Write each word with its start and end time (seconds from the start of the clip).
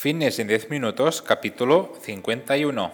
Fitness 0.00 0.38
en 0.38 0.48
10 0.48 0.70
minutos, 0.70 1.20
capítulo 1.20 1.92
51. 2.00 2.90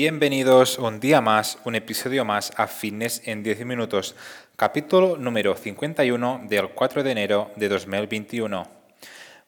Bienvenidos 0.00 0.78
un 0.78 1.00
día 1.00 1.20
más, 1.20 1.58
un 1.64 1.74
episodio 1.74 2.24
más 2.24 2.52
a 2.56 2.68
Fitness 2.68 3.20
en 3.24 3.42
10 3.42 3.64
minutos, 3.64 4.14
capítulo 4.54 5.16
número 5.16 5.56
51 5.56 6.42
del 6.44 6.68
4 6.68 7.02
de 7.02 7.10
enero 7.10 7.50
de 7.56 7.68
2021. 7.68 8.64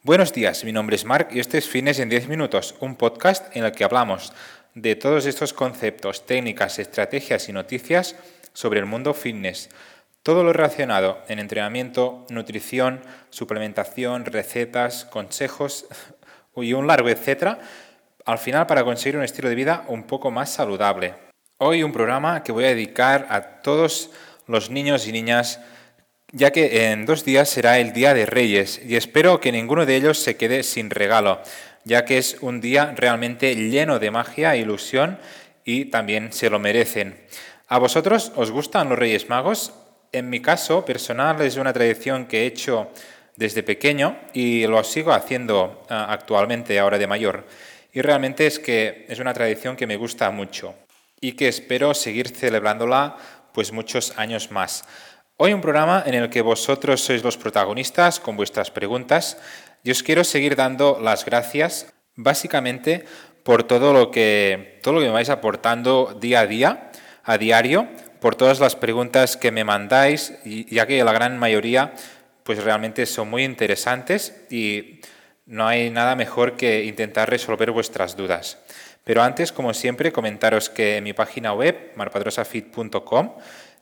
Buenos 0.02 0.32
días, 0.32 0.64
mi 0.64 0.72
nombre 0.72 0.96
es 0.96 1.04
Mark 1.04 1.28
y 1.30 1.38
este 1.38 1.58
es 1.58 1.68
Fitness 1.68 2.00
en 2.00 2.08
10 2.08 2.26
minutos, 2.26 2.74
un 2.80 2.96
podcast 2.96 3.54
en 3.56 3.62
el 3.62 3.70
que 3.70 3.84
hablamos 3.84 4.32
de 4.74 4.96
todos 4.96 5.24
estos 5.26 5.52
conceptos, 5.52 6.26
técnicas, 6.26 6.80
estrategias 6.80 7.48
y 7.48 7.52
noticias 7.52 8.16
sobre 8.52 8.80
el 8.80 8.86
mundo 8.86 9.14
fitness. 9.14 9.70
Todo 10.24 10.42
lo 10.42 10.52
relacionado 10.52 11.22
en 11.28 11.38
entrenamiento, 11.38 12.26
nutrición, 12.28 13.02
suplementación, 13.30 14.24
recetas, 14.24 15.04
consejos 15.04 15.86
y 16.56 16.72
un 16.72 16.88
largo 16.88 17.08
etcétera 17.08 17.60
al 18.24 18.38
final 18.38 18.66
para 18.66 18.84
conseguir 18.84 19.16
un 19.16 19.24
estilo 19.24 19.48
de 19.48 19.54
vida 19.54 19.84
un 19.88 20.04
poco 20.04 20.30
más 20.30 20.50
saludable. 20.50 21.14
Hoy 21.58 21.82
un 21.82 21.92
programa 21.92 22.42
que 22.42 22.52
voy 22.52 22.64
a 22.64 22.68
dedicar 22.68 23.26
a 23.30 23.60
todos 23.62 24.10
los 24.46 24.70
niños 24.70 25.06
y 25.06 25.12
niñas, 25.12 25.60
ya 26.32 26.50
que 26.50 26.90
en 26.90 27.06
dos 27.06 27.24
días 27.24 27.48
será 27.48 27.78
el 27.78 27.92
Día 27.92 28.14
de 28.14 28.26
Reyes 28.26 28.80
y 28.84 28.96
espero 28.96 29.40
que 29.40 29.52
ninguno 29.52 29.86
de 29.86 29.96
ellos 29.96 30.18
se 30.18 30.36
quede 30.36 30.62
sin 30.62 30.90
regalo, 30.90 31.40
ya 31.84 32.04
que 32.04 32.18
es 32.18 32.38
un 32.40 32.60
día 32.60 32.94
realmente 32.96 33.54
lleno 33.54 33.98
de 33.98 34.10
magia 34.10 34.54
e 34.54 34.58
ilusión 34.58 35.18
y 35.64 35.86
también 35.86 36.32
se 36.32 36.50
lo 36.50 36.58
merecen. 36.58 37.20
¿A 37.68 37.78
vosotros 37.78 38.32
os 38.36 38.50
gustan 38.50 38.88
los 38.88 38.98
Reyes 38.98 39.28
Magos? 39.28 39.72
En 40.12 40.28
mi 40.28 40.40
caso 40.40 40.84
personal 40.84 41.40
es 41.42 41.56
una 41.56 41.72
tradición 41.72 42.26
que 42.26 42.42
he 42.42 42.46
hecho 42.46 42.90
desde 43.36 43.62
pequeño 43.62 44.18
y 44.32 44.66
lo 44.66 44.82
sigo 44.82 45.12
haciendo 45.12 45.84
ah, 45.88 46.06
actualmente 46.10 46.78
ahora 46.78 46.98
de 46.98 47.06
mayor. 47.06 47.46
Y 47.92 48.02
realmente 48.02 48.46
es 48.46 48.58
que 48.58 49.04
es 49.08 49.18
una 49.18 49.34
tradición 49.34 49.76
que 49.76 49.86
me 49.86 49.96
gusta 49.96 50.30
mucho 50.30 50.74
y 51.20 51.32
que 51.32 51.48
espero 51.48 51.94
seguir 51.94 52.28
celebrándola 52.28 53.16
pues 53.52 53.72
muchos 53.72 54.16
años 54.16 54.50
más. 54.50 54.84
Hoy 55.36 55.52
un 55.52 55.60
programa 55.60 56.04
en 56.06 56.14
el 56.14 56.30
que 56.30 56.42
vosotros 56.42 57.00
sois 57.00 57.24
los 57.24 57.36
protagonistas 57.36 58.20
con 58.20 58.36
vuestras 58.36 58.70
preguntas 58.70 59.38
y 59.82 59.90
os 59.90 60.02
quiero 60.02 60.22
seguir 60.22 60.54
dando 60.54 61.00
las 61.00 61.24
gracias 61.24 61.92
básicamente 62.14 63.06
por 63.42 63.64
todo 63.64 63.92
lo 63.92 64.10
que 64.10 64.78
todo 64.82 64.94
lo 64.94 65.00
que 65.00 65.06
me 65.06 65.12
vais 65.12 65.30
aportando 65.30 66.16
día 66.20 66.40
a 66.40 66.46
día, 66.46 66.92
a 67.24 67.38
diario, 67.38 67.88
por 68.20 68.34
todas 68.34 68.60
las 68.60 68.76
preguntas 68.76 69.36
que 69.36 69.50
me 69.50 69.64
mandáis, 69.64 70.34
ya 70.44 70.86
que 70.86 71.02
la 71.02 71.12
gran 71.12 71.38
mayoría 71.38 71.94
pues 72.44 72.62
realmente 72.62 73.06
son 73.06 73.30
muy 73.30 73.44
interesantes 73.44 74.46
y 74.50 75.00
no 75.50 75.66
hay 75.66 75.90
nada 75.90 76.14
mejor 76.14 76.56
que 76.56 76.84
intentar 76.84 77.28
resolver 77.28 77.72
vuestras 77.72 78.16
dudas. 78.16 78.58
Pero 79.02 79.20
antes, 79.20 79.50
como 79.50 79.74
siempre, 79.74 80.12
comentaros 80.12 80.70
que 80.70 80.98
en 80.98 81.04
mi 81.04 81.12
página 81.12 81.52
web, 81.52 81.90
marpadrosafit.com, 81.96 83.34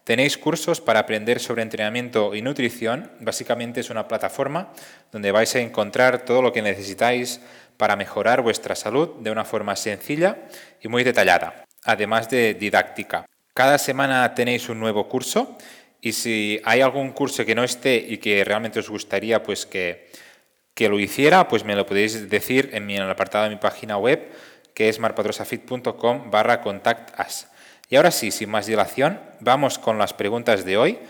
tenéis 0.02 0.38
cursos 0.38 0.80
para 0.80 1.00
aprender 1.00 1.40
sobre 1.40 1.60
entrenamiento 1.60 2.34
y 2.34 2.40
nutrición. 2.40 3.10
Básicamente 3.20 3.80
es 3.80 3.90
una 3.90 4.08
plataforma 4.08 4.72
donde 5.12 5.30
vais 5.30 5.54
a 5.56 5.60
encontrar 5.60 6.24
todo 6.24 6.40
lo 6.40 6.54
que 6.54 6.62
necesitáis 6.62 7.42
para 7.76 7.96
mejorar 7.96 8.40
vuestra 8.40 8.74
salud 8.74 9.16
de 9.20 9.30
una 9.30 9.44
forma 9.44 9.76
sencilla 9.76 10.48
y 10.80 10.88
muy 10.88 11.04
detallada, 11.04 11.66
además 11.84 12.30
de 12.30 12.54
didáctica. 12.54 13.26
Cada 13.52 13.76
semana 13.76 14.34
tenéis 14.34 14.70
un 14.70 14.80
nuevo 14.80 15.06
curso 15.06 15.58
y 16.00 16.12
si 16.12 16.62
hay 16.64 16.80
algún 16.80 17.12
curso 17.12 17.44
que 17.44 17.54
no 17.54 17.62
esté 17.62 17.96
y 17.96 18.16
que 18.16 18.42
realmente 18.42 18.78
os 18.78 18.88
gustaría 18.88 19.42
pues 19.42 19.66
que 19.66 20.08
que 20.78 20.88
lo 20.88 21.00
hiciera, 21.00 21.48
pues 21.48 21.64
me 21.64 21.74
lo 21.74 21.84
podéis 21.86 22.30
decir 22.30 22.70
en, 22.72 22.88
el 22.88 23.10
apartado 23.10 23.42
de 23.42 23.50
mi 23.50 23.56
página 23.56 23.98
web, 23.98 24.30
que 24.74 24.88
es 24.88 25.00
marpatrosafit.com 25.00 26.30
barra 26.30 26.60
contact 26.60 27.18
Y 27.90 27.96
ahora 27.96 28.12
sí, 28.12 28.30
sin 28.30 28.48
más 28.48 28.66
dilación, 28.66 29.18
vamos 29.40 29.76
con 29.76 29.98
las 29.98 30.14
preguntas 30.14 30.64
de 30.64 30.76
hoy. 30.76 31.00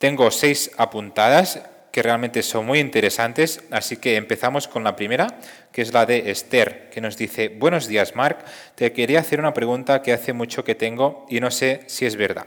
Tengo 0.00 0.32
seis 0.32 0.72
apuntadas 0.78 1.60
que 1.92 2.02
realmente 2.02 2.42
son 2.42 2.66
muy 2.66 2.80
interesantes, 2.80 3.62
así 3.70 3.98
que 3.98 4.16
empezamos 4.16 4.66
con 4.66 4.82
la 4.82 4.96
primera, 4.96 5.38
que 5.70 5.82
es 5.82 5.92
la 5.92 6.06
de 6.06 6.32
Esther, 6.32 6.90
que 6.90 7.00
nos 7.00 7.16
dice, 7.16 7.50
buenos 7.50 7.86
días 7.86 8.16
Marc, 8.16 8.44
te 8.74 8.92
quería 8.92 9.20
hacer 9.20 9.38
una 9.38 9.54
pregunta 9.54 10.02
que 10.02 10.12
hace 10.12 10.32
mucho 10.32 10.64
que 10.64 10.74
tengo 10.74 11.24
y 11.30 11.38
no 11.38 11.52
sé 11.52 11.82
si 11.86 12.04
es 12.04 12.16
verdad. 12.16 12.46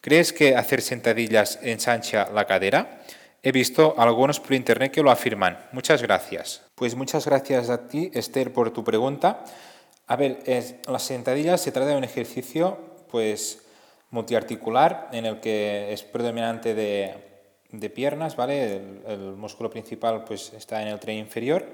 ¿Crees 0.00 0.32
que 0.32 0.56
hacer 0.56 0.82
sentadillas 0.82 1.60
ensancha 1.62 2.28
la 2.34 2.44
cadera? 2.44 3.02
He 3.44 3.50
visto 3.50 3.96
algunos 3.98 4.38
por 4.38 4.52
internet 4.52 4.92
que 4.92 5.02
lo 5.02 5.10
afirman. 5.10 5.58
Muchas 5.72 6.00
gracias. 6.00 6.62
Pues 6.76 6.94
muchas 6.94 7.26
gracias 7.26 7.70
a 7.70 7.88
ti, 7.88 8.08
Esther, 8.14 8.52
por 8.52 8.70
tu 8.70 8.84
pregunta. 8.84 9.42
A 10.06 10.14
ver, 10.14 10.38
es, 10.46 10.76
las 10.86 11.02
sentadillas 11.02 11.60
se 11.60 11.72
trata 11.72 11.90
de 11.90 11.96
un 11.96 12.04
ejercicio 12.04 12.78
pues 13.10 13.64
multiarticular 14.10 15.08
en 15.10 15.26
el 15.26 15.40
que 15.40 15.92
es 15.92 16.04
predominante 16.04 16.74
de, 16.74 17.90
piernas, 17.90 18.36
¿vale? 18.36 18.80
El, 19.08 19.32
músculo 19.36 19.68
principal 19.70 20.22
pues 20.22 20.52
está 20.52 20.80
en 20.80 20.88
el 20.88 21.00
tren 21.00 21.18
inferior, 21.18 21.66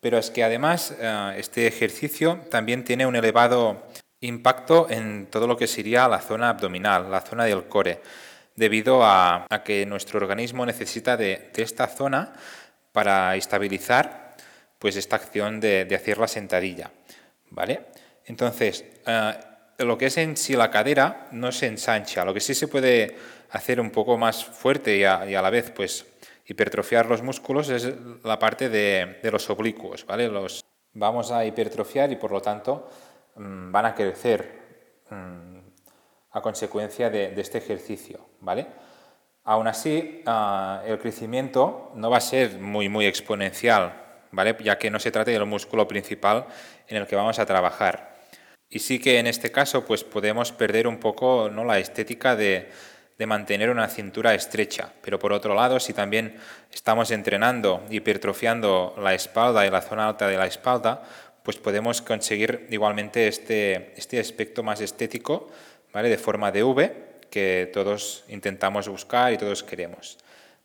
pero 0.00 0.16
es 0.16 0.30
que 0.30 0.44
además 0.44 0.94
eh, 0.96 1.34
este 1.38 1.66
ejercicio 1.66 2.40
también 2.50 2.84
tiene 2.84 3.04
un 3.06 3.16
elevado 3.16 3.82
impacto 4.20 4.88
en 4.88 5.26
todo 5.26 5.48
lo 5.48 5.56
que 5.56 5.66
sería 5.66 6.06
la 6.06 6.20
zona 6.20 6.50
abdominal, 6.50 7.10
la 7.10 7.22
zona 7.22 7.46
del 7.46 7.64
core 7.64 8.00
debido 8.60 9.02
a, 9.02 9.46
que 9.64 9.86
nuestro 9.86 10.18
organismo 10.18 10.66
necesita 10.66 11.16
de, 11.16 11.50
esta 11.56 11.86
zona 11.86 12.34
para 12.92 13.34
estabilizar 13.34 14.36
pues 14.78 14.96
esta 14.96 15.16
acción 15.16 15.60
de, 15.60 15.88
hacer 15.94 16.18
la 16.18 16.28
sentadilla. 16.28 16.90
¿vale? 17.48 17.86
Entonces, 18.26 18.84
eh, 19.06 19.32
lo 19.78 19.96
que 19.96 20.06
es 20.06 20.18
en 20.18 20.36
sí 20.36 20.54
la 20.56 20.70
cadera 20.70 21.28
no 21.32 21.50
se 21.52 21.68
ensancha, 21.68 22.22
lo 22.22 22.34
que 22.34 22.40
sí 22.40 22.54
se 22.54 22.68
puede 22.68 23.16
hacer 23.50 23.80
un 23.80 23.90
poco 23.90 24.18
más 24.18 24.44
fuerte 24.44 24.94
y 24.94 25.04
a, 25.04 25.24
la 25.24 25.50
vez 25.50 25.70
pues 25.70 26.04
hipertrofiar 26.46 27.06
los 27.06 27.22
músculos 27.22 27.70
es 27.70 27.88
la 28.24 28.38
parte 28.38 28.68
de, 28.68 29.20
los 29.32 29.48
oblicuos, 29.48 30.04
¿vale? 30.04 30.28
Los 30.28 30.62
vamos 30.92 31.30
a 31.30 31.46
hipertrofiar 31.46 32.12
y 32.12 32.16
por 32.16 32.30
lo 32.30 32.42
tanto 32.42 32.90
mm, 33.36 33.72
van 33.72 33.86
a 33.86 33.94
crecer. 33.94 34.60
Mm, 35.08 35.49
a 36.32 36.40
consecuencia 36.40 37.10
de, 37.10 37.32
este 37.40 37.58
ejercicio, 37.58 38.26
¿vale? 38.40 38.66
Aún 39.44 39.66
así, 39.66 40.22
ah, 40.26 40.82
el 40.86 40.98
crecimiento 40.98 41.92
no 41.94 42.10
va 42.10 42.18
a 42.18 42.20
ser 42.20 42.58
muy, 42.58 42.88
muy 42.88 43.06
exponencial, 43.06 43.92
¿vale? 44.30 44.56
Ya 44.62 44.78
que 44.78 44.90
no 44.90 45.00
se 45.00 45.10
trata 45.10 45.30
del 45.30 45.46
músculo 45.46 45.88
principal 45.88 46.46
en 46.86 46.98
el 46.98 47.06
que 47.06 47.16
vamos 47.16 47.38
a 47.38 47.46
trabajar. 47.46 48.16
Y 48.68 48.78
sí 48.78 49.00
que 49.00 49.18
en 49.18 49.26
este 49.26 49.50
caso, 49.50 49.84
pues 49.84 50.04
podemos 50.04 50.52
perder 50.52 50.86
un 50.86 50.98
poco 50.98 51.50
¿no? 51.50 51.64
la 51.64 51.78
estética 51.78 52.36
de, 52.36 52.70
de 53.18 53.26
mantener 53.26 53.68
una 53.68 53.88
cintura 53.88 54.32
estrecha. 54.32 54.92
Pero 55.02 55.18
por 55.18 55.32
otro 55.32 55.54
lado, 55.54 55.80
si 55.80 55.92
también 55.92 56.36
estamos 56.72 57.10
entrenando, 57.10 57.84
hipertrofiando 57.90 58.94
la 58.98 59.12
espalda 59.12 59.66
y 59.66 59.70
la 59.70 59.82
zona 59.82 60.08
alta 60.08 60.28
de 60.28 60.38
la 60.38 60.46
espalda, 60.46 61.02
pues 61.42 61.58
podemos 61.58 62.00
conseguir 62.00 62.66
igualmente 62.70 63.28
este, 63.28 63.92
este 63.98 64.20
aspecto 64.20 64.62
más 64.62 64.80
estético 64.80 65.50
¿vale? 65.92 66.08
de 66.08 66.18
forma 66.18 66.52
de 66.52 66.62
V 66.62 67.10
que 67.30 67.70
todos 67.72 68.24
intentamos 68.28 68.88
buscar 68.88 69.32
y 69.32 69.38
todos 69.38 69.62
queremos. 69.62 70.18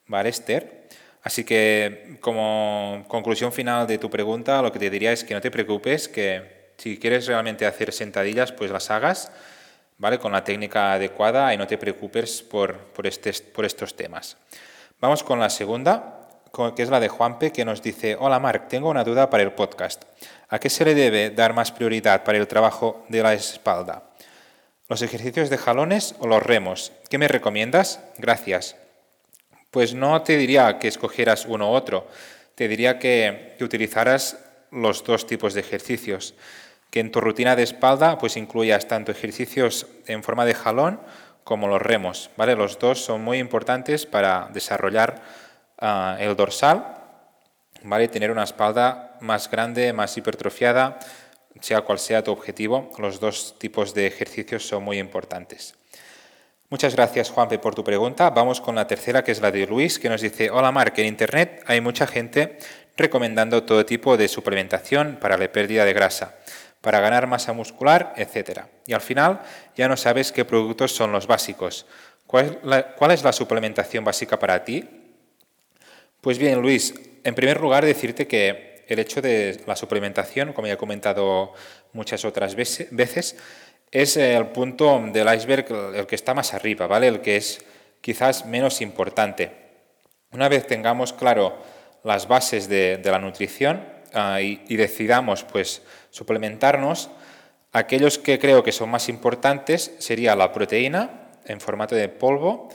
¿Vale, 0.08 0.30
Esther? 0.30 0.86
Así 1.24 1.44
que 1.44 2.18
como 2.22 3.04
conclusión 3.08 3.52
final 3.52 3.88
de 3.88 3.98
tu 3.98 4.10
pregunta, 4.10 4.62
lo 4.62 4.72
que 4.72 4.80
te 4.80 4.90
diría 4.90 5.12
es 5.12 5.24
que 5.24 5.34
no 5.34 5.42
te 5.42 5.50
preocupes, 5.50 6.08
que 6.08 6.74
si 6.78 7.00
quieres 7.00 7.26
realmente 7.28 7.66
hacer 7.66 7.92
sentadillas, 7.94 8.52
pues 8.52 8.70
las 8.70 8.92
hagas, 8.92 9.32
¿vale? 9.98 10.20
Con 10.20 10.32
la 10.32 10.44
técnica 10.44 10.94
adecuada 10.94 11.54
y 11.54 11.58
no 11.58 11.66
te 11.66 11.78
preocupes 11.78 12.44
por, 12.44 12.78
por, 12.78 13.08
este, 13.08 13.34
por 13.34 13.66
estos 13.66 13.96
temas. 13.96 14.38
Vamos 15.00 15.24
con 15.24 15.40
la 15.40 15.50
segunda, 15.50 16.30
que 16.76 16.84
es 16.84 16.90
la 16.90 17.00
de 17.00 17.10
Juanpe, 17.10 17.52
que 17.52 17.66
nos 17.66 17.82
dice, 17.82 18.16
hola 18.20 18.40
Marc, 18.40 18.68
tengo 18.68 18.90
una 18.90 19.04
duda 19.04 19.30
para 19.30 19.44
el 19.44 19.52
podcast. 19.52 20.04
¿A 20.50 20.60
qué 20.60 20.70
se 20.70 20.86
le 20.86 20.94
debe 20.94 21.32
dar 21.32 21.54
más 21.54 21.72
prioridad 21.72 22.24
para 22.24 22.38
el 22.38 22.48
trabajo 22.48 23.04
de 23.10 23.24
la 23.24 23.34
espalda? 23.34 24.04
¿Los 24.88 25.02
ejercicios 25.02 25.50
de 25.50 25.58
jalones 25.58 26.16
o 26.20 26.28
los 26.28 26.44
remos? 26.44 26.92
¿Qué 27.10 27.18
me 27.18 27.28
recomiendas? 27.28 28.00
Gracias. 28.18 28.76
Pues 29.72 29.94
no 29.94 30.22
te 30.22 30.38
diría 30.38 30.78
que 30.78 30.88
escogieras 30.88 31.46
uno 31.46 31.72
u 31.72 31.74
otro, 31.74 32.08
te 32.54 32.68
diría 32.68 33.00
que, 33.00 33.58
utilizaras 33.60 34.38
los 34.72 35.04
dos 35.04 35.26
tipos 35.26 35.54
de 35.54 35.62
ejercicios, 35.62 36.36
que 36.92 37.00
en 37.00 37.12
tu 37.12 37.20
rutina 37.20 37.56
de 37.56 37.64
espalda 37.64 38.18
pues 38.18 38.38
incluyas 38.38 38.88
tanto 38.88 39.12
ejercicios 39.12 39.88
en 40.06 40.24
forma 40.24 40.46
de 40.46 40.54
jalón 40.54 41.00
como 41.44 41.68
los 41.68 41.82
remos, 41.82 42.30
¿vale? 42.38 42.56
Los 42.56 42.80
dos 42.80 43.04
son 43.04 43.24
muy 43.24 43.40
importantes 43.40 44.06
para 44.06 44.50
desarrollar 44.54 45.22
ah, 45.80 46.18
el 46.20 46.36
dorsal 46.36 46.96
¿vale? 47.86 48.08
Tener 48.08 48.32
una 48.32 48.44
espalda 48.44 49.18
más 49.22 49.50
grande, 49.50 49.94
más 49.94 50.18
hipertrofiada, 50.18 51.00
sea 51.62 51.82
cual 51.82 52.00
sea 52.00 52.24
tu 52.24 52.32
objetivo, 52.32 52.92
los 52.98 53.20
dos 53.20 53.56
tipos 53.58 53.94
de 53.94 54.08
ejercicios 54.08 54.68
son 54.68 54.84
muy 54.84 55.00
importantes. 55.00 55.76
Muchas 56.70 56.96
gracias, 56.96 57.30
Juanpe, 57.30 57.60
por 57.60 57.76
tu 57.76 57.84
pregunta. 57.84 58.32
Vamos 58.32 58.60
con 58.60 58.76
la 58.76 58.88
tercera, 58.88 59.24
que 59.24 59.32
es 59.32 59.40
la 59.40 59.52
de 59.52 59.68
Luis, 59.68 60.00
que 60.00 60.10
nos 60.10 60.22
dice, 60.22 60.50
hola 60.50 60.72
Mark, 60.72 60.94
en 60.98 61.06
Internet 61.06 61.64
hay 61.68 61.80
mucha 61.80 62.08
gente 62.08 62.58
recomendando 62.98 63.64
todo 63.64 63.86
tipo 63.86 64.18
de 64.18 64.28
suplementación 64.28 65.18
para 65.22 65.38
la 65.38 65.52
pérdida 65.52 65.86
de 65.86 65.94
grasa, 65.94 66.36
para 66.82 67.00
ganar 67.00 67.28
masa 67.28 67.54
muscular, 67.54 68.14
etc. 68.18 68.62
Y 68.88 68.94
al 68.94 69.02
final 69.02 69.42
ya 69.76 69.88
no 69.88 69.96
sabes 69.96 70.32
qué 70.32 70.44
productos 70.44 70.92
son 70.92 71.12
los 71.12 71.28
básicos. 71.28 71.86
¿Cuál 72.26 73.12
es 73.12 73.24
la, 73.24 73.32
suplementación 73.32 74.04
básica 74.04 74.40
para 74.40 74.64
ti? 74.64 74.84
Pues 76.22 76.40
bien, 76.40 76.62
Luis, 76.62 76.94
en 77.24 77.36
primer 77.36 77.62
lugar 77.62 77.86
decirte 77.86 78.28
que 78.28 78.75
el 78.88 79.00
hecho 79.00 79.22
de 79.22 79.62
la 79.66 79.76
suplementación, 79.76 80.54
como 80.54 80.68
ya 80.68 80.74
he 80.74 80.78
comentado 80.78 81.54
muchas 81.94 82.26
otras 82.26 82.56
veces, 82.56 83.36
es 83.92 84.18
el 84.18 84.48
punto 84.48 85.02
del 85.12 85.34
iceberg 85.34 85.66
el 85.96 86.06
que 86.06 86.16
está 86.16 86.34
más 86.34 86.54
arriba, 86.54 86.88
¿vale? 86.88 87.08
El 87.08 87.22
que 87.22 87.38
es 87.38 87.64
quizás 88.02 88.46
menos 88.46 88.82
importante. 88.82 89.52
Una 90.32 90.50
vez 90.50 90.68
tengamos 90.68 91.14
claro 91.14 91.58
las 92.04 92.28
bases 92.28 92.68
de, 92.70 93.02
la 93.04 93.20
nutrición 93.20 93.84
ah, 94.14 94.42
y, 94.42 94.76
decidamos 94.76 95.44
pues 95.44 95.82
suplementarnos, 96.12 97.10
aquellos 97.72 98.20
que 98.20 98.38
creo 98.38 98.64
que 98.64 98.72
son 98.72 98.90
más 98.90 99.10
importantes 99.10 99.94
sería 99.98 100.36
la 100.36 100.52
proteína 100.52 101.32
en 101.46 101.60
formato 101.60 101.96
de 101.96 102.10
polvo, 102.10 102.70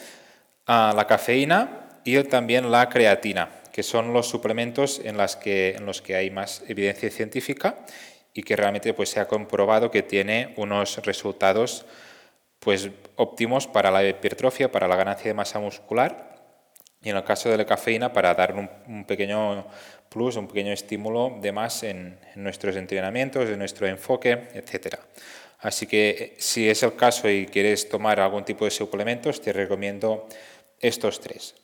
ah, 0.67 0.93
la 0.97 1.07
cafeína 1.07 2.01
y 2.05 2.23
también 2.25 2.71
la 2.71 2.89
creatina, 2.89 3.51
que 3.73 3.83
son 3.83 4.13
los 4.13 4.29
suplementos 4.29 5.01
en, 5.05 5.17
las 5.17 5.37
que, 5.37 5.77
en 5.77 5.87
los 5.87 6.03
que 6.03 6.17
hay 6.17 6.31
más 6.31 6.63
evidencia 6.69 7.11
científica 7.11 7.85
y 8.35 8.43
que 8.43 8.57
realmente 8.57 8.95
pues, 8.95 9.11
se 9.11 9.21
ha 9.21 9.29
comprobado 9.29 9.91
que 9.91 10.03
tiene 10.03 10.55
unos 10.57 10.99
resultados 11.05 11.87
pues, 12.59 12.91
óptimos 13.17 13.67
para 13.67 13.91
la 13.91 14.07
hipertrofia, 14.07 14.71
para 14.71 14.89
la 14.89 14.97
ganancia 14.97 15.29
de 15.29 15.35
masa 15.35 15.59
muscular 15.59 16.31
y 17.03 17.09
en 17.09 17.17
el 17.17 17.25
caso 17.25 17.49
de 17.49 17.57
la 17.57 17.65
cafeína 17.65 18.13
para 18.13 18.35
dar 18.35 18.55
un, 18.55 19.05
pequeño 19.05 19.67
plus, 20.09 20.37
un 20.37 20.47
pequeño 20.47 20.73
estímulo 20.73 21.39
de 21.41 21.53
más 21.53 21.83
en, 21.83 22.19
nuestros 22.35 22.77
entrenamientos, 22.77 23.49
en 23.49 23.59
nuestro 23.59 23.87
enfoque, 23.87 24.49
etc. 24.55 24.97
Así 25.61 25.87
que 25.87 26.11
eh, 26.11 26.35
si 26.39 26.69
es 26.69 26.83
el 26.83 26.95
caso 26.97 27.29
y 27.29 27.47
quieres 27.47 27.89
tomar 27.89 28.21
algún 28.21 28.45
tipo 28.45 28.67
de 28.67 28.71
suplementos, 28.71 29.41
te 29.41 29.53
recomiendo 29.53 30.29
estos 30.79 31.21
tres. 31.21 31.55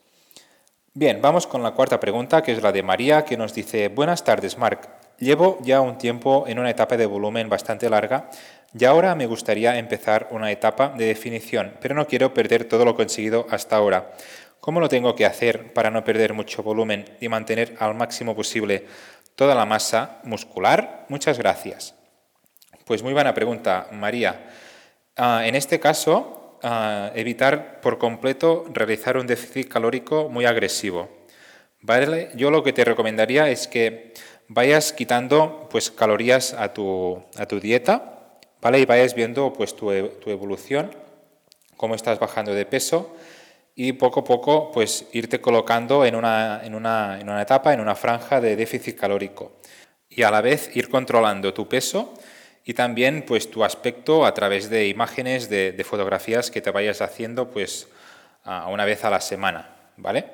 Bien, 0.98 1.20
vamos 1.20 1.46
con 1.46 1.62
la 1.62 1.72
cuarta 1.72 2.00
pregunta, 2.00 2.43
que 2.43 2.52
es 2.52 2.62
la 2.62 2.72
de 2.72 2.82
María, 2.82 3.22
que 3.26 3.37
nos 3.37 3.52
dice, 3.52 3.88
buenas 3.88 4.25
tardes, 4.25 4.56
Marc. 4.56 4.88
Llevo 5.19 5.58
ya 5.60 5.82
un 5.82 5.98
tiempo 5.98 6.46
en 6.48 6.58
una 6.58 6.70
etapa 6.70 6.96
de 6.96 7.04
volumen 7.04 7.50
bastante 7.50 7.90
larga 7.90 8.31
y 8.72 8.82
ahora 8.87 9.14
me 9.14 9.26
gustaría 9.26 9.76
empezar 9.76 10.28
una 10.31 10.50
etapa 10.50 10.88
de 10.96 11.04
definición, 11.04 11.75
pero 11.82 11.94
no 11.94 12.06
quiero 12.06 12.32
perder 12.32 12.64
todo 12.64 12.87
lo 12.87 12.96
conseguido 12.96 13.46
hasta 13.50 13.76
ahora. 13.76 14.14
¿Cómo 14.58 14.81
lo 14.81 14.88
tengo 14.88 15.14
que 15.14 15.26
hacer 15.26 15.75
para 15.75 15.90
no 15.90 16.02
perder 16.02 16.32
mucho 16.32 16.62
volumen 16.62 17.04
y 17.20 17.28
mantener 17.28 17.76
al 17.78 17.94
máximo 17.94 18.34
posible 18.34 18.87
toda 19.34 19.54
la 19.54 19.66
masa 19.66 20.20
muscular? 20.25 21.04
Muchas 21.10 21.37
gracias. 21.37 21.94
Pues 22.87 23.02
muy 23.02 23.12
buena 23.12 23.34
pregunta, 23.34 23.88
María. 23.93 24.48
Ah, 25.14 25.43
en 25.44 25.56
este 25.56 25.78
caso, 25.78 26.45
ah, 26.62 27.11
evitar 27.14 27.81
por 27.81 27.99
completo 27.99 28.64
realizar 28.73 29.17
un 29.17 29.26
déficit 29.26 29.69
calórico 29.69 30.29
muy 30.29 30.44
agresivo. 30.44 31.08
¿Vale? 31.82 32.31
Yo 32.35 32.50
lo 32.50 32.62
que 32.62 32.73
te 32.73 32.85
recomendaría 32.85 33.49
es 33.49 33.69
que 33.69 34.12
vayas 34.49 34.93
quitando 34.93 35.69
pues, 35.70 35.91
calorías 35.91 36.55
a 36.55 36.73
tu, 36.73 37.23
a 37.37 37.47
tu 37.47 37.61
dieta 37.61 38.38
¿vale? 38.61 38.81
y 38.81 38.87
vayas 38.87 39.14
viendo 39.14 39.53
pues, 39.53 39.76
tu, 39.76 39.87
tu 40.20 40.31
evolución, 40.31 40.91
cómo 41.76 41.94
estás 41.94 42.19
bajando 42.19 42.55
de 42.55 42.67
peso 42.67 43.14
y 43.75 43.93
poco 43.93 44.20
a 44.20 44.25
poco 44.25 44.73
pues 44.73 45.06
irte 45.12 45.41
colocando 45.41 46.05
en 46.05 46.17
una, 46.17 46.62
en 46.64 46.75
una, 46.75 47.20
en 47.20 47.29
una 47.29 47.43
etapa, 47.43 47.75
en 47.75 47.81
una 47.81 47.94
franja 47.94 48.41
de 48.41 48.56
déficit 48.56 48.99
calórico 48.99 49.53
y 50.08 50.23
a 50.23 50.31
la 50.31 50.41
vez 50.41 50.75
ir 50.75 50.88
controlando 50.88 51.53
tu 51.53 51.69
peso 51.69 52.14
y 52.68 52.74
también 52.74 53.24
pues 53.24 53.48
tu 53.48 53.62
aspecto 53.62 54.26
a 54.26 54.34
través 54.34 54.68
de 54.68 54.88
imágenes, 54.88 55.48
de, 55.48 55.84
fotografías 55.84 56.50
que 56.50 56.60
te 56.60 56.72
vayas 56.72 57.00
haciendo 57.00 57.48
pues 57.48 57.88
una 58.44 58.84
vez 58.84 59.04
a 59.04 59.10
la 59.10 59.20
semana, 59.20 59.70
¿vale? 59.96 60.24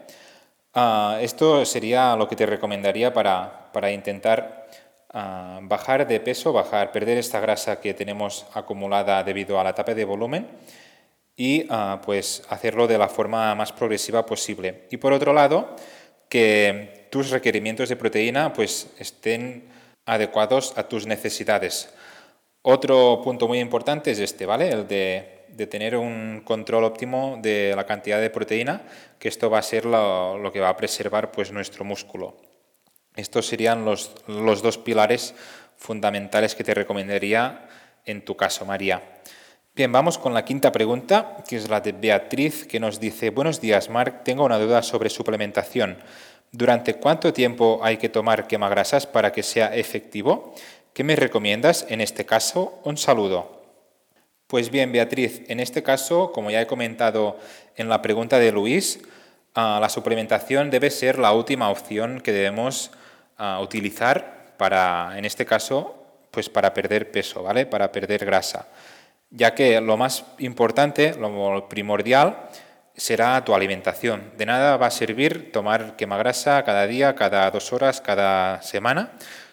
Ah, 0.74 1.18
esto 1.20 1.66
sería 1.66 2.16
lo 2.16 2.26
que 2.26 2.36
te 2.36 2.46
recomendaría 2.46 3.12
para, 3.12 3.70
para 3.72 3.92
intentar 3.92 4.66
ah, 5.10 5.60
bajar 5.62 6.06
de 6.06 6.20
peso, 6.20 6.54
bajar, 6.54 6.90
perder 6.90 7.18
esta 7.18 7.38
grasa 7.38 7.78
que 7.80 7.92
tenemos 7.92 8.46
acumulada 8.54 9.22
debido 9.22 9.60
a 9.60 9.64
la 9.64 9.70
etapa 9.70 9.92
de 9.92 10.06
volumen 10.06 10.48
y 11.36 11.66
ah, 11.68 12.00
pues 12.02 12.44
hacerlo 12.48 12.86
de 12.86 12.96
la 12.96 13.08
forma 13.08 13.54
más 13.54 13.72
progresiva 13.72 14.24
posible. 14.24 14.86
Y 14.90 14.96
por 14.96 15.12
otro 15.12 15.34
lado, 15.34 15.76
que 16.30 17.08
tus 17.10 17.28
requerimientos 17.28 17.90
de 17.90 17.96
proteína 17.96 18.54
pues 18.54 18.88
estén 18.98 19.68
adecuados 20.06 20.72
a 20.76 20.88
tus 20.88 21.06
necesidades. 21.06 21.92
Otro 22.62 23.20
punto 23.22 23.48
muy 23.48 23.58
importante 23.58 24.12
es 24.12 24.20
este, 24.20 24.46
¿vale? 24.46 24.68
El 24.68 24.86
de, 24.86 25.66
tener 25.68 25.96
un 25.96 26.42
control 26.44 26.84
óptimo 26.84 27.38
de 27.42 27.72
la 27.74 27.84
cantidad 27.84 28.20
de 28.20 28.30
proteína, 28.30 28.82
que 29.18 29.28
esto 29.28 29.50
va 29.50 29.58
a 29.58 29.62
ser 29.62 29.84
lo, 29.84 30.50
que 30.52 30.60
va 30.60 30.68
a 30.68 30.76
preservar 30.76 31.32
pues, 31.32 31.52
nuestro 31.52 31.84
músculo. 31.84 32.36
Estos 33.16 33.46
serían 33.46 33.84
los, 33.84 34.14
dos 34.26 34.78
pilares 34.78 35.34
fundamentales 35.76 36.54
que 36.54 36.64
te 36.64 36.72
recomendaría 36.72 37.68
en 38.06 38.24
tu 38.24 38.36
caso, 38.36 38.64
María. 38.64 39.02
Bien, 39.74 39.90
vamos 39.90 40.18
con 40.18 40.32
la 40.32 40.44
quinta 40.44 40.70
pregunta, 40.70 41.38
que 41.48 41.56
es 41.56 41.68
la 41.68 41.80
de 41.80 41.92
Beatriz, 41.92 42.66
que 42.66 42.78
nos 42.78 43.00
dice, 43.00 43.30
buenos 43.30 43.60
días, 43.60 43.90
Marc, 43.90 44.22
tengo 44.22 44.44
una 44.44 44.58
duda 44.58 44.82
sobre 44.82 45.10
suplementación. 45.10 45.98
¿Durante 46.52 46.94
cuánto 46.94 47.32
tiempo 47.32 47.80
hay 47.82 47.96
que 47.96 48.10
tomar 48.10 48.46
quemagrasas 48.46 49.06
para 49.06 49.32
que 49.32 49.42
sea 49.42 49.74
efectivo? 49.74 50.54
¿Qué 50.92 51.04
me 51.04 51.16
recomiendas 51.16 51.86
en 51.88 52.00
este 52.00 52.26
caso? 52.26 52.80
Un 52.84 52.96
saludo. 52.96 53.62
Pues 54.46 54.70
bien, 54.70 54.92
Beatriz, 54.92 55.42
en 55.48 55.60
este 55.60 55.82
caso, 55.82 56.32
como 56.32 56.50
ya 56.50 56.60
he 56.60 56.66
comentado 56.66 57.38
en 57.76 57.88
la 57.88 58.02
pregunta 58.02 58.38
de 58.38 58.52
Luis, 58.52 59.00
ah, 59.54 59.78
la 59.80 59.88
suplementación 59.88 60.70
debe 60.70 60.90
ser 60.90 61.18
la 61.18 61.32
última 61.32 61.70
opción 61.70 62.20
que 62.20 62.32
debemos 62.32 62.90
ah, 63.38 63.60
utilizar 63.62 64.54
para, 64.58 65.14
en 65.16 65.24
este 65.24 65.46
caso, 65.46 65.94
pues 66.30 66.48
para 66.48 66.74
perder 66.74 67.10
peso, 67.10 67.42
¿vale? 67.42 67.66
Para 67.66 67.90
perder 67.90 68.24
grasa 68.24 68.68
ya 69.32 69.54
que 69.54 69.80
lo 69.80 69.96
más 69.96 70.24
importante, 70.38 71.14
lo 71.18 71.68
primordial, 71.68 72.36
será 72.94 73.42
tu 73.44 73.54
alimentación. 73.54 74.32
De 74.36 74.46
nada 74.46 74.76
va 74.76 74.86
a 74.86 74.90
servir 74.90 75.50
tomar 75.50 75.96
quemagrasa 75.96 76.62
cada 76.64 76.86
día, 76.86 77.14
cada 77.14 77.50
dos 77.50 77.72
horas, 77.72 78.00
cada 78.00 78.60
semana, 78.62 79.12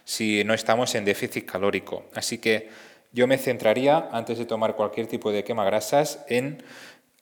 si 0.10 0.44
no 0.44 0.56
estamos 0.56 0.96
en 0.96 1.06
déficit 1.06 1.46
calórico. 1.46 2.06
Así 2.16 2.40
que 2.40 2.70
yo 3.12 3.28
me 3.28 3.38
centraría, 3.38 4.10
antes 4.12 4.40
de 4.40 4.46
tomar 4.46 4.76
cualquier 4.76 5.06
tipo 5.06 5.32
de 5.32 5.44
quemagrasas, 5.44 6.26
en, 6.28 6.64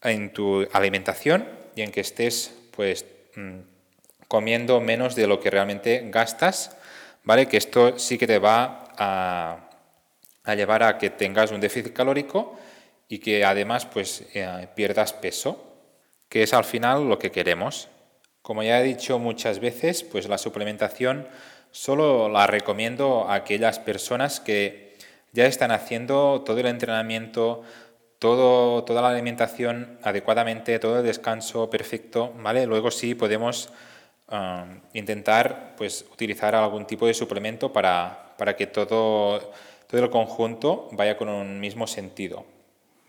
en 0.04 0.32
tu 0.32 0.66
alimentación 0.72 1.46
y 1.76 1.82
en 1.82 1.92
que 1.92 2.00
estés 2.00 2.54
pues, 2.72 3.06
mm, 3.36 3.60
comiendo 4.30 4.80
menos 4.80 5.16
de 5.16 5.28
lo 5.28 5.42
que 5.42 5.50
realmente 5.50 6.08
gastas, 6.10 6.78
¿vale? 7.24 7.48
Que 7.48 7.58
esto 7.58 8.00
sí 8.00 8.18
que 8.18 8.28
te 8.28 8.40
va 8.40 8.86
a 8.98 9.68
a 10.48 10.56
llevar 10.56 10.82
a 10.82 10.98
que 10.98 11.10
tengas 11.10 11.52
un 11.52 11.60
déficit 11.60 11.94
calórico 11.94 12.58
y 13.10 13.20
que 13.20 13.44
además 13.44 13.86
pues, 13.86 14.24
eh, 14.34 14.68
pierdas 14.76 15.12
peso, 15.12 15.62
que 16.30 16.42
es 16.44 16.54
al 16.54 16.64
final 16.64 17.08
lo 17.08 17.20
que 17.20 17.32
queremos. 17.32 17.90
Como 18.42 18.64
ya 18.64 18.80
he 18.80 18.84
dicho 18.84 19.20
muchas 19.20 19.60
veces, 19.60 20.04
pues 20.04 20.30
la 20.30 20.38
suplementación 20.38 21.28
solo 21.72 22.30
la 22.30 22.48
recomiendo 22.48 23.30
a 23.30 23.36
aquellas 23.36 23.80
personas 23.80 24.40
que 24.40 24.98
ya 25.34 25.46
están 25.46 25.72
haciendo 25.72 26.42
todo 26.46 26.60
el 26.60 26.66
entrenamiento, 26.68 27.64
todo, 28.20 28.84
toda 28.84 29.02
la 29.02 29.10
alimentación 29.10 30.00
adecuadamente, 30.04 30.80
todo 30.80 31.00
el 31.00 31.06
descanso 31.06 31.70
perfecto, 31.70 32.34
¿vale? 32.38 32.66
Luego 32.66 32.92
sí 32.92 33.16
podemos 33.16 33.70
um, 34.32 34.80
intentar 34.94 35.76
pues, 35.78 36.06
utilizar 36.12 36.56
algún 36.56 36.86
tipo 36.86 37.06
de 37.06 37.14
suplemento 37.14 37.72
para, 37.72 38.34
para 38.38 38.56
que 38.56 38.68
todo 38.68 39.52
todo 39.88 40.04
el 40.04 40.10
conjunto 40.10 40.90
vaya 40.92 41.18
con 41.18 41.30
un 41.30 41.60
mismo 41.60 41.88
sentido. 41.88 42.46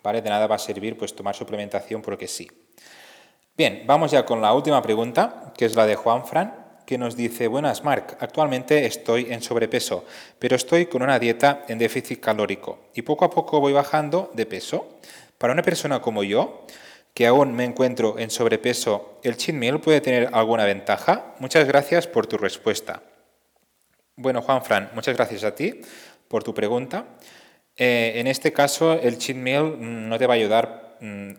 ¿Vale? 0.02 0.22
De 0.22 0.30
nada 0.30 0.46
va 0.46 0.54
a 0.54 0.60
servir 0.60 0.96
pues 0.96 1.14
tomar 1.14 1.34
suplementación 1.34 2.00
porque 2.00 2.28
sí. 2.28 2.48
Bien, 3.56 3.82
vamos 3.86 4.12
ya 4.12 4.24
con 4.24 4.40
la 4.40 4.52
última 4.52 4.80
pregunta, 4.80 5.52
que 5.56 5.64
es 5.64 5.74
la 5.74 5.86
de 5.86 5.96
Juan 5.96 6.24
Fran, 6.24 6.54
que 6.88 6.97
nos 6.97 7.16
dice, 7.16 7.49
buenas 7.49 7.85
Marc, 7.85 8.16
actualmente 8.18 8.87
estoy 8.87 9.26
en 9.30 9.42
sobrepeso, 9.42 10.07
pero 10.38 10.57
estoy 10.57 10.87
con 10.87 11.02
una 11.02 11.18
dieta 11.18 11.66
en 11.68 11.76
déficit 11.76 12.18
calórico 12.18 12.78
y 12.95 13.02
poco 13.02 13.26
a 13.26 13.30
poco 13.30 13.61
voy 13.61 13.75
bajando 13.75 14.30
de 14.33 14.47
peso. 14.47 14.99
Para 15.37 15.52
una 15.52 15.61
persona 15.61 16.00
como 16.00 16.25
yo, 16.25 16.64
que 17.12 17.26
aún 17.26 17.52
me 17.52 17.64
encuentro 17.64 18.18
en 18.18 18.30
sobrepeso, 18.30 19.18
¿el 19.23 19.37
cheat 19.37 19.54
meal 19.54 19.83
puede 19.83 20.00
tener 20.00 20.30
alguna 20.33 20.64
ventaja? 20.64 21.35
Muchas 21.40 21.68
gracias 21.68 22.07
por 22.07 22.26
tu 22.26 22.38
respuesta. 22.38 23.02
Bueno, 24.16 24.40
Juan 24.40 24.64
Fran, 24.64 24.88
muchas 24.95 25.14
gracias 25.14 25.45
a 25.45 25.54
ti 25.54 25.83
por 26.26 26.42
tu 26.42 26.54
pregunta. 26.54 27.04
Eh, 27.76 28.14
en 28.16 28.26
este 28.26 28.50
caso, 28.54 28.95
el 28.95 29.18
cheat 29.18 29.37
meal 29.37 29.76
mm, 29.78 30.09
no 30.09 30.18
te 30.18 30.26
va 30.26 30.33
a 30.33 30.37
ayudar 30.37 30.97
mm, 31.02 31.33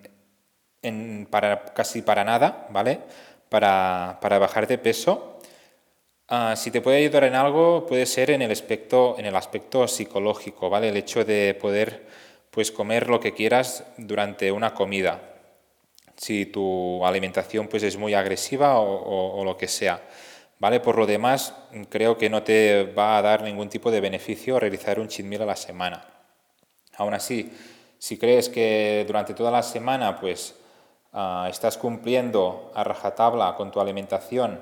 en, 0.84 1.28
para, 1.28 1.66
casi 1.74 2.04
para 2.04 2.24
nada, 2.24 2.68
¿vale? 2.70 3.00
Para, 3.50 4.20
para 4.22 4.38
bajar 4.38 4.68
de 4.68 4.78
peso. 4.78 5.38
Ah, 6.32 6.56
si 6.56 6.70
te 6.70 6.80
puede 6.80 6.98
ayudar 6.98 7.24
en 7.24 7.34
algo, 7.34 7.88
puede 7.88 8.06
ser 8.06 8.30
en 8.30 8.44
el 8.44 8.52
aspecto, 8.52 9.16
en 9.18 9.26
el 9.26 9.36
aspecto 9.36 9.88
psicológico, 9.88 10.70
¿vale? 10.70 10.90
El 10.90 10.98
hecho 10.98 11.26
de 11.26 11.56
poder 11.60 12.06
pues, 12.52 12.72
comer 12.72 13.10
lo 13.10 13.20
que 13.20 13.34
quieras 13.34 13.84
durante 13.98 14.52
una 14.52 14.76
comida. 14.76 15.20
Si 16.16 16.46
tu 16.46 17.04
alimentación 17.04 17.68
pues, 17.68 17.82
es 17.82 17.98
muy 17.98 18.14
agresiva 18.14 18.80
o, 18.80 19.44
lo 19.44 19.58
que 19.58 19.68
sea. 19.68 20.04
¿Vale? 20.60 20.80
Por 20.82 21.00
lo 21.00 21.08
demás, 21.08 21.56
creo 21.90 22.16
que 22.18 22.30
no 22.30 22.44
te 22.44 22.84
va 22.84 23.18
a 23.18 23.22
dar 23.24 23.42
ningún 23.42 23.70
tipo 23.70 23.90
de 23.90 24.00
beneficio 24.00 24.60
realizar 24.60 25.00
un 25.00 25.08
cheat 25.08 25.26
meal 25.26 25.42
a 25.42 25.46
la 25.46 25.56
semana. 25.56 26.06
Aún 26.98 27.16
así, 27.16 27.52
si 27.98 28.20
crees 28.20 28.50
que 28.50 29.04
durante 29.08 29.34
toda 29.34 29.50
la 29.50 29.64
semana 29.64 30.20
pues, 30.20 30.54
ah, 31.12 31.48
estás 31.50 31.76
cumpliendo 31.78 32.72
a 32.76 32.84
rajatabla 32.84 33.56
con 33.56 33.72
tu 33.72 33.80
alimentación 33.80 34.62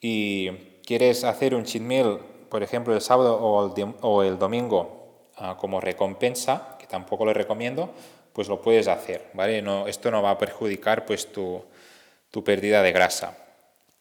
y 0.00 0.77
quieres 0.88 1.22
hacer 1.22 1.54
un 1.54 1.64
cheat 1.64 1.82
meal, 1.82 2.18
por 2.48 2.62
ejemplo, 2.62 2.94
el 2.94 3.02
sábado 3.02 3.36
o 3.38 4.22
el, 4.22 4.38
domingo 4.38 5.26
ah, 5.36 5.58
como 5.60 5.82
recompensa, 5.82 6.78
que 6.78 6.86
tampoco 6.86 7.26
lo 7.26 7.34
recomiendo, 7.34 7.92
pues 8.32 8.48
lo 8.48 8.62
puedes 8.62 8.88
hacer. 8.88 9.26
¿vale? 9.34 9.60
No, 9.60 9.86
esto 9.86 10.10
no 10.10 10.22
va 10.22 10.30
a 10.30 10.38
perjudicar 10.38 11.04
pues, 11.04 11.30
tu, 11.30 11.62
tu 12.30 12.42
pérdida 12.42 12.82
de 12.82 12.92
grasa. 12.92 13.36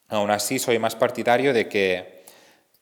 Aún 0.07 0.31
así, 0.31 0.59
soy 0.59 0.79
más 0.79 0.95
partidario 0.95 1.53
de 1.53 1.67
que, 1.67 2.23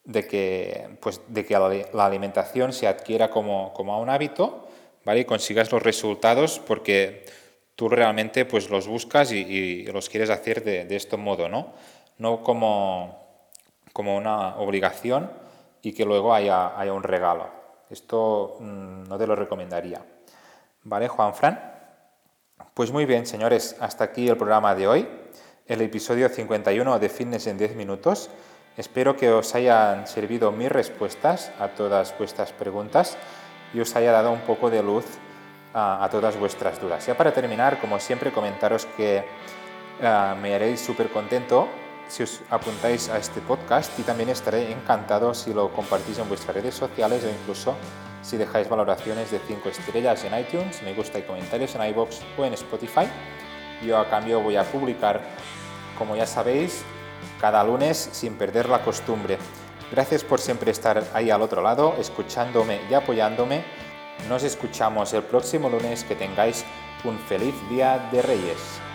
de 0.04 0.24
que, 0.24 0.88
pues, 1.00 1.20
de 1.26 1.44
que 1.44 1.58
la 1.92 2.06
alimentación 2.06 2.72
se 2.72 2.86
adquiera 2.86 3.28
como, 3.28 3.72
como 3.74 4.00
un 4.00 4.08
hábito 4.08 4.68
¿vale? 5.04 5.22
y 5.22 5.24
consigas 5.24 5.72
los 5.72 5.82
resultados 5.82 6.60
porque 6.60 7.24
tú 7.74 7.88
realmente 7.88 8.44
pues, 8.44 8.70
los 8.70 8.86
buscas 8.86 9.32
y, 9.32 9.82
los 9.86 10.08
quieres 10.08 10.30
hacer 10.30 10.62
de, 10.62 10.84
de, 10.84 10.94
este 10.94 11.16
modo, 11.16 11.48
¿no? 11.48 11.74
No 12.18 12.44
como, 12.44 13.25
como 13.96 14.14
una 14.14 14.56
obligación 14.56 15.30
y 15.80 15.94
que 15.94 16.04
luego 16.04 16.34
haya, 16.34 16.78
haya 16.78 16.92
un 16.92 17.02
regalo. 17.02 17.48
Esto 17.88 18.58
mm, 18.60 19.04
no 19.04 19.16
te 19.16 19.26
lo 19.26 19.34
recomendaría. 19.34 20.04
¿Vale, 20.82 21.08
Juan 21.08 21.34
Fran? 21.34 21.58
Pues 22.74 22.92
muy 22.92 23.06
bien, 23.06 23.24
señores, 23.24 23.74
hasta 23.80 24.04
aquí 24.04 24.28
el 24.28 24.36
programa 24.36 24.74
de 24.74 24.86
hoy 24.86 25.08
el 25.66 25.80
episodio 25.80 26.28
51 26.28 26.98
de 26.98 27.08
Fitness 27.08 27.46
en 27.46 27.56
10 27.56 27.74
minutos. 27.74 28.28
Espero 28.76 29.16
que 29.16 29.30
os 29.30 29.54
hayan 29.54 30.06
servido 30.06 30.52
mis 30.52 30.70
respuestas 30.70 31.50
a 31.58 31.68
todas 31.68 32.14
vuestras 32.18 32.52
preguntas 32.52 33.16
y 33.72 33.80
os 33.80 33.96
haya 33.96 34.12
dado 34.12 34.30
un 34.30 34.42
poco 34.42 34.68
de 34.68 34.82
luz 34.82 35.06
a, 35.72 36.06
todas 36.10 36.38
vuestras 36.38 36.78
dudas. 36.82 37.06
Ya 37.06 37.16
para 37.16 37.32
terminar, 37.32 37.80
como 37.80 37.98
siempre, 37.98 38.30
comentaros 38.30 38.84
que 38.94 39.24
ah, 40.02 40.36
me 40.38 40.54
haréis 40.54 40.82
súper 40.82 41.08
contento 41.08 41.66
si 42.08 42.22
os 42.22 42.40
apuntáis 42.50 43.08
a 43.08 43.18
este 43.18 43.40
podcast 43.40 43.98
y 43.98 44.02
también 44.02 44.28
estaré 44.28 44.72
encantado 44.72 45.34
si 45.34 45.52
lo 45.52 45.72
compartís 45.72 46.18
en 46.18 46.28
vuestras 46.28 46.56
redes 46.56 46.74
sociales 46.74 47.24
o 47.24 47.28
incluso 47.28 47.74
si 48.22 48.36
dejáis 48.36 48.68
valoraciones 48.68 49.30
de 49.30 49.38
5 49.38 49.68
estrellas 49.68 50.24
en 50.24 50.38
iTunes, 50.38 50.82
me 50.82 50.94
gusta 50.94 51.18
y 51.18 51.22
comentarios 51.22 51.74
en 51.74 51.82
iBox 51.90 52.20
o 52.36 52.44
en 52.44 52.54
Spotify. 52.54 53.06
Yo 53.84 53.98
a 53.98 54.08
cambio 54.08 54.40
voy 54.40 54.56
a 54.56 54.64
publicar 54.64 55.20
como 55.96 56.16
ya 56.16 56.26
sabéis, 56.26 56.84
cada 57.40 57.64
lunes 57.64 58.08
sin 58.12 58.34
perder 58.34 58.68
la 58.68 58.82
costumbre. 58.82 59.38
Gracias 59.90 60.24
por 60.24 60.40
siempre 60.40 60.70
estar 60.70 61.02
ahí 61.14 61.30
al 61.30 61.42
otro 61.42 61.62
lado, 61.62 61.96
escuchándome 61.98 62.80
y 62.90 62.94
apoyándome. 62.94 63.64
Nos 64.28 64.42
escuchamos 64.42 65.12
el 65.12 65.22
próximo 65.22 65.68
lunes. 65.68 66.04
Que 66.04 66.16
tengáis 66.16 66.64
un 67.04 67.18
feliz 67.18 67.54
día 67.70 68.08
de 68.10 68.22
Reyes. 68.22 68.85